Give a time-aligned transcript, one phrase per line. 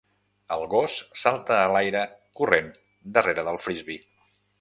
[0.53, 2.01] El gos salta a l'aire
[2.39, 2.71] corrent
[3.19, 4.07] darrere del frisbee.